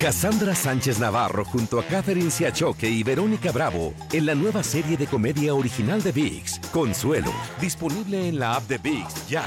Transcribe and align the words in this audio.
Cassandra 0.00 0.54
Sánchez 0.54 1.00
Navarro 1.00 1.44
junto 1.44 1.80
a 1.80 1.82
Catherine 1.82 2.30
Siachoque 2.30 2.88
y 2.88 3.02
Verónica 3.02 3.50
Bravo 3.50 3.94
en 4.12 4.26
la 4.26 4.36
nueva 4.36 4.62
serie 4.62 4.96
de 4.96 5.08
comedia 5.08 5.54
original 5.54 6.00
de 6.04 6.12
VIX, 6.12 6.60
Consuelo, 6.70 7.32
disponible 7.60 8.28
en 8.28 8.38
la 8.38 8.54
app 8.54 8.68
de 8.68 8.78
VIX 8.78 9.28
ya. 9.28 9.44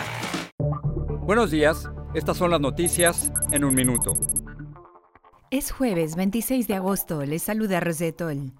Buenos 1.21 1.51
días, 1.51 1.89
estas 2.13 2.35
son 2.35 2.51
las 2.51 2.59
noticias 2.59 3.31
en 3.53 3.63
un 3.63 3.73
minuto. 3.73 4.11
Es 5.51 5.71
jueves 5.71 6.17
26 6.17 6.67
de 6.67 6.75
agosto, 6.75 7.23
les 7.23 7.43
saluda 7.43 7.79
Rosetol. 7.79 8.51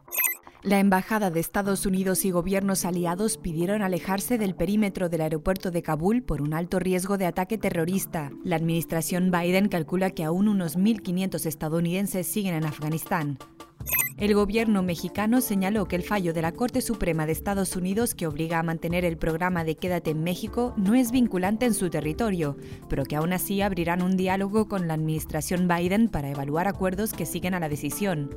La 0.64 0.80
Embajada 0.80 1.32
de 1.32 1.40
Estados 1.40 1.88
Unidos 1.88 2.24
y 2.24 2.30
gobiernos 2.30 2.86
aliados 2.86 3.38
pidieron 3.38 3.82
alejarse 3.82 4.38
del 4.38 4.54
perímetro 4.54 5.10
del 5.10 5.22
aeropuerto 5.22 5.72
de 5.72 5.82
Kabul 5.82 6.22
por 6.22 6.44
un 6.44 6.54
alto 6.54 6.78
riesgo 6.78 7.18
de 7.18 7.26
ataque 7.26 7.58
terrorista. 7.58 8.30
La 8.44 8.58
administración 8.58 9.32
Biden 9.32 9.70
calcula 9.70 10.12
que 10.12 10.24
aún 10.24 10.48
unos 10.48 10.78
1.500 10.78 11.48
estadounidenses 11.48 12.28
siguen 12.28 12.54
en 12.54 12.66
Afganistán. 12.66 13.40
El 14.18 14.36
gobierno 14.36 14.84
mexicano 14.84 15.42
señaló 15.42 15.88
que 15.88 15.96
el 15.96 16.04
fallo 16.04 16.32
de 16.32 16.44
la 16.44 16.52
Corte 16.52 16.82
Suprema 16.82 17.26
de 17.26 17.32
Estados 17.32 17.76
Unidos 17.76 18.14
que 18.14 18.28
obliga 18.28 18.60
a 18.60 18.64
mantener 18.64 19.04
el 19.04 19.18
programa 19.18 19.64
de 19.64 19.74
Quédate 19.74 20.12
en 20.12 20.24
México 20.24 20.76
no 20.78 20.94
es 20.94 21.12
vinculante 21.12 21.66
en 21.66 21.74
su 21.74 21.90
territorio, 21.90 22.56
pero 22.88 23.04
que 23.04 23.16
aún 23.16 23.34
así 23.34 23.64
abrirán 23.64 24.04
un 24.04 24.16
diálogo 24.16 24.68
con 24.68 24.88
la 24.88 24.94
administración 24.94 25.68
Biden 25.68 26.08
para 26.08 26.30
evaluar 26.30 26.68
acuerdos 26.68 27.14
que 27.14 27.26
siguen 27.26 27.56
a 27.56 27.60
la 27.60 27.68
decisión. 27.68 28.30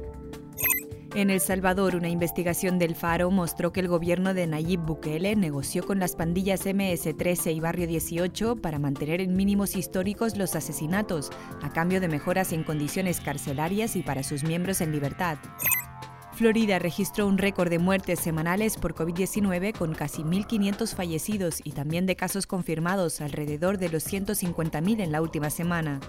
En 1.14 1.30
El 1.30 1.40
Salvador, 1.40 1.94
una 1.94 2.08
investigación 2.08 2.80
del 2.80 2.96
Faro 2.96 3.30
mostró 3.30 3.72
que 3.72 3.78
el 3.78 3.86
gobierno 3.86 4.34
de 4.34 4.48
Nayib 4.48 4.80
Bukele 4.80 5.36
negoció 5.36 5.86
con 5.86 6.00
las 6.00 6.16
pandillas 6.16 6.66
MS-13 6.66 7.54
y 7.54 7.60
Barrio 7.60 7.86
18 7.86 8.56
para 8.56 8.80
mantener 8.80 9.20
en 9.20 9.36
mínimos 9.36 9.76
históricos 9.76 10.36
los 10.36 10.56
asesinatos, 10.56 11.30
a 11.62 11.70
cambio 11.70 12.00
de 12.00 12.08
mejoras 12.08 12.52
en 12.52 12.64
condiciones 12.64 13.20
carcelarias 13.20 13.94
y 13.94 14.02
para 14.02 14.24
sus 14.24 14.42
miembros 14.42 14.80
en 14.80 14.90
libertad. 14.90 15.38
Florida 16.32 16.80
registró 16.80 17.28
un 17.28 17.38
récord 17.38 17.70
de 17.70 17.78
muertes 17.78 18.18
semanales 18.18 18.76
por 18.76 18.96
COVID-19 18.96 19.72
con 19.78 19.94
casi 19.94 20.24
1.500 20.24 20.96
fallecidos 20.96 21.60
y 21.62 21.70
también 21.70 22.06
de 22.06 22.16
casos 22.16 22.48
confirmados 22.48 23.20
alrededor 23.20 23.78
de 23.78 23.88
los 23.88 24.04
150.000 24.04 25.00
en 25.00 25.12
la 25.12 25.22
última 25.22 25.50
semana. 25.50 26.00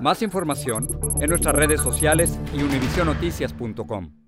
Más 0.00 0.22
información 0.22 0.86
en 1.18 1.30
nuestras 1.30 1.54
redes 1.54 1.80
sociales 1.80 2.38
y 2.54 2.62
univisionoticias.com. 2.62 4.27